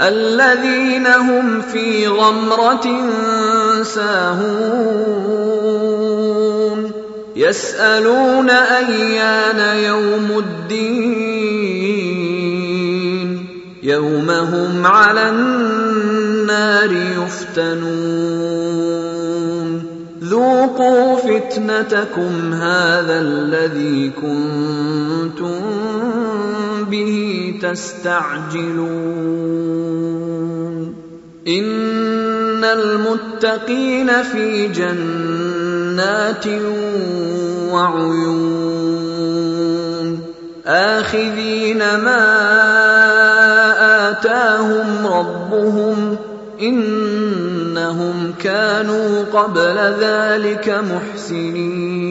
الذين 0.00 1.06
هم 1.06 1.60
في 1.60 2.06
غمرة 2.06 2.86
ساهون. 3.82 4.60
يسألون 7.36 8.50
أيان 8.50 9.76
يوم 9.84 10.38
الدين. 10.38 11.80
يوم 13.82 14.30
هم 14.30 14.86
على 14.86 15.28
النار 15.28 16.92
يفتنون. 16.92 18.70
ذوقوا 20.24 21.16
فتنتكم 21.16 22.52
هذا 22.54 23.20
الذي 23.20 24.10
كنتم 24.10 25.60
به 26.90 27.54
تستعجلون. 27.62 29.10
إن 31.48 32.64
المتقين 32.64 34.22
في 34.22 34.68
جنات 34.68 36.46
وعيون. 37.72 38.70
آخذين 40.66 41.78
ما 41.78 42.26
آتاهم 44.10 45.06
ربهم 45.06 46.16
إنهم 46.60 48.34
كانوا 48.42 49.24
قبل 49.32 49.78
ذلك 50.00 50.68
محسنين. 50.68 52.10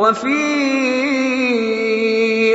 وفي 0.00 0.40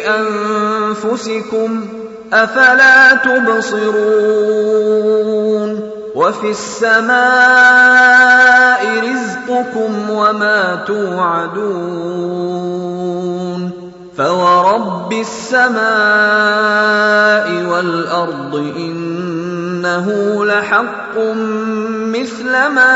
أنفسكم 0.10 1.86
أفلا 2.34 3.14
تبصرون 3.14 4.66
وفي 6.16 6.50
السماء 6.50 7.16
رزقكم 9.00 10.10
وما 10.10 10.84
توعدون 10.88 12.46
فورب 14.18 15.14
السماء 15.14 15.76
والأرض 17.72 18.56
إنه 18.78 20.08
لحق 20.46 21.18
مثل 22.16 22.52
ما 22.52 22.96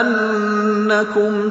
أنكم 0.00 1.50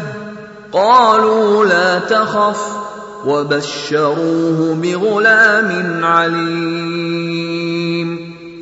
قالوا 0.72 1.66
لا 1.66 2.00
تخف. 2.00 2.86
وبشروه 3.26 4.78
بغلام 4.82 6.00
عليم. 6.06 7.55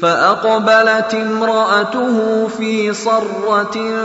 فأقبلت 0.03 1.13
امرأته 1.13 2.47
في 2.57 2.93
صرة 2.93 3.99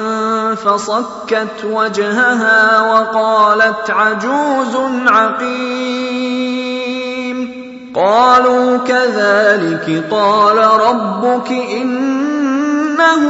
فصكت 0.54 1.64
وجهها 1.64 2.82
وقالت 2.92 3.90
عجوز 3.90 4.76
عقيم. 5.06 5.88
قالوا 7.94 8.76
كذلك 8.76 10.04
قال 10.10 10.56
ربك 10.56 11.50
إنه 11.52 13.22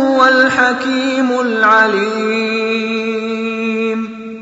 هو 0.00 0.24
الحكيم 0.24 1.40
العليم. 1.40 2.84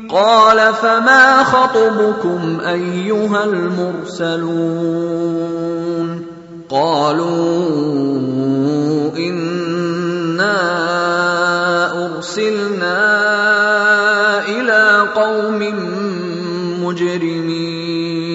قال 0.09 0.73
فما 0.73 1.43
خطبكم 1.43 2.59
أيها 2.65 3.43
المرسلون؟ 3.43 4.73
قالوا 6.73 7.93
انا 9.17 10.57
ارسلنا 12.05 12.97
إلى 14.49 15.07
قوم 15.15 15.61
مجرمين 16.83 18.33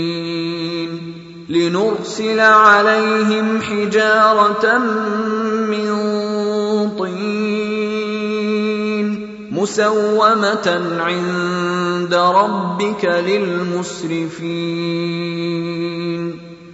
لنرسل 1.48 2.40
عليهم 2.40 3.62
حجاره 3.62 4.78
من 5.66 5.88
طين 6.98 7.88
مسومه 9.50 10.66
عند 11.00 12.14
ربك 12.14 13.04
للمسرفين 13.04 14.38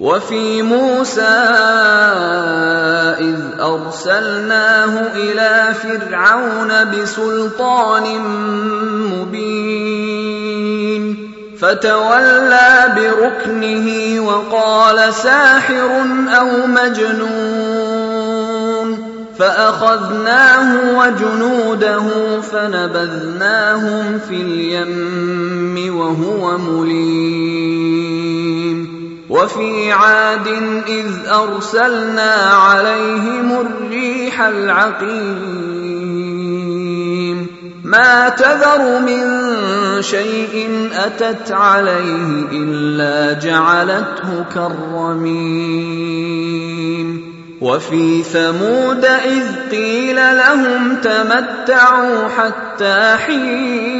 وفي 0.00 0.62
موسى 0.62 1.20
إذ 3.20 3.36
أرسلناه 3.60 5.02
إلى 5.16 5.74
فرعون 5.82 6.90
بسلطان 6.90 8.20
مبين. 9.12 10.00
فتولى 11.60 12.94
بركنه 12.96 14.20
وقال 14.20 15.14
ساحر 15.14 15.90
أو 16.38 16.66
مجنون. 16.66 18.00
فأخذناه 19.38 20.98
وجنوده 20.98 22.02
فنبذناهم 22.52 24.20
في 24.28 24.34
اليم 24.34 25.96
وهو 25.96 26.58
مليم. 26.58 27.59
وفي 29.42 29.92
عاد 29.92 30.46
إذ 30.88 31.06
أرسلنا 31.28 32.32
عليهم 32.34 33.60
الريح 33.60 34.40
العقيم. 34.40 35.60
ما 37.84 38.28
تذر 38.28 38.98
من 38.98 39.22
شيء 40.02 40.88
أتت 40.94 41.52
عليه 41.52 42.48
إلا 42.52 43.40
جعلته 43.40 44.44
كالرميم. 44.54 46.00
وفي 47.60 48.22
ثمود 48.22 49.04
إذ 49.04 49.44
قيل 49.70 50.16
لهم 50.16 50.96
تمتعوا 50.96 52.28
حتى 52.28 53.16
حين 53.26 53.99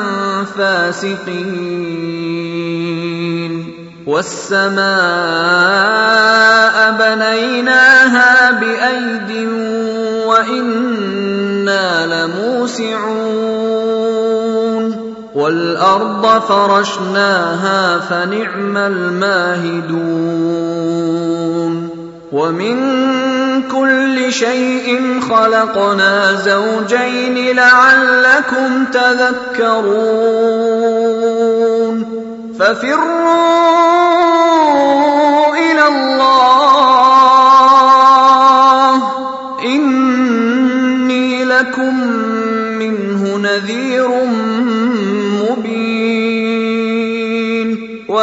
فاسقين. 0.43 1.91
والسماء 4.07 4.81
بنيناها 6.99 8.51
بأيد 8.51 9.49
وإنا 10.25 12.05
لموسعون. 12.05 13.41
والأرض 15.35 16.41
فرشناها 16.41 17.99
فنعم 17.99 18.77
الماهدون. 18.77 20.01
ومن 22.31 22.77
كل 23.71 24.33
شيء 24.33 25.19
خلقنا 25.21 26.33
زوجين 26.33 27.55
لعلكم 27.55 28.85
تذكرون 28.85 30.11
ففروا 32.59 33.41
إلى 35.55 35.87
الله 35.87 36.61
اني 39.65 41.45
لكم 41.45 42.07
منه 42.79 43.37
نذير 43.37 44.09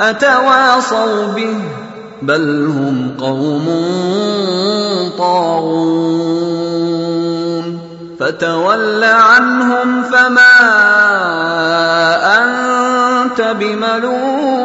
أتواصوا 0.00 1.26
به 1.26 1.56
بل 2.22 2.66
هم 2.66 3.16
قوم 3.20 3.66
طاغون 5.18 6.70
فتول 8.20 9.04
عنهم 9.04 10.02
فما 10.02 10.60
أنت 12.38 13.40
بملوم 13.40 14.60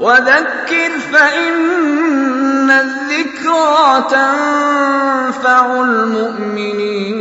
وذكر 0.00 0.90
فإن 1.12 2.70
الذكرى 2.70 4.04
تنفع 4.10 5.80
المؤمنين 5.80 7.12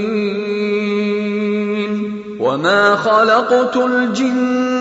وما 2.40 2.96
خلقت 2.96 3.78
الجن 3.78 4.81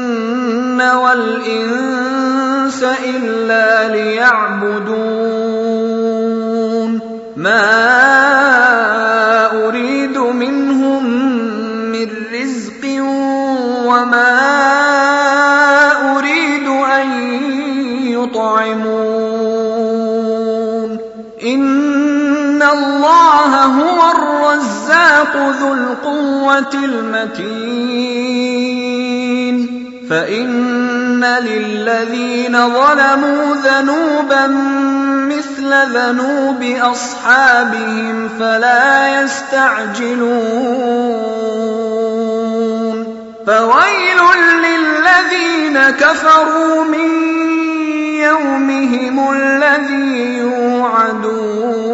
والانس 0.81 2.82
الا 2.82 3.88
ليعبدون 3.88 4.91
ما 7.37 7.67
اريد 9.67 10.19
منهم 10.19 11.05
من 11.93 12.08
رزق 12.32 13.03
وما 13.84 14.39
اريد 16.17 16.67
ان 16.69 17.10
يطعمون 18.06 19.01
ان 21.43 22.63
الله 22.63 23.65
هو 23.65 24.10
الرزاق 24.10 25.37
ذو 25.60 25.72
القوه 25.72 26.75
المتين 26.75 28.20
فإن 30.10 31.24
للذين 31.24 32.52
ظلموا 32.52 33.55
ذنوبا 33.55 34.46
مثل 35.26 35.74
ذنوب 35.94 36.62
أصحابهم 36.82 38.29
فلا 38.38 39.22
يستعجلون 39.22 40.31
فويل 43.46 44.20
للذين 44.64 45.90
كفروا 45.90 46.84
من 46.84 47.10
يومهم 48.20 49.32
الذي 49.32 50.38
يوعدون 50.38 51.90